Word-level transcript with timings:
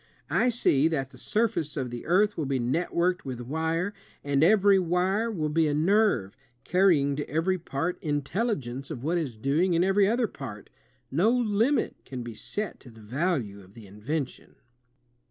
I 0.31 0.49
see... 0.49 0.87
that 0.87 1.11
the 1.11 1.19
surface 1.19 1.77
of 1.77 1.91
the 1.91 2.07
earth 2.07 2.35
will 2.35 2.47
be 2.47 2.59
networked 2.59 3.23
with 3.23 3.39
wire, 3.39 3.93
and 4.23 4.43
every 4.43 4.79
wire 4.79 5.29
will 5.29 5.47
be 5.49 5.67
a 5.67 5.75
nerve, 5.75 6.35
carrying 6.63 7.15
to 7.17 7.29
every 7.29 7.59
part 7.59 8.01
intelligence 8.01 8.89
of 8.89 9.03
what 9.03 9.19
is 9.19 9.37
doing 9.37 9.75
in 9.75 9.83
every 9.83 10.07
other 10.07 10.25
part.... 10.27 10.71
No 11.11 11.29
limit 11.29 11.97
can 12.03 12.23
be 12.23 12.33
set 12.33 12.79
to 12.79 12.89
the 12.89 12.99
value 12.99 13.61
of 13.61 13.75
the 13.75 13.85
invention!" 13.85 14.55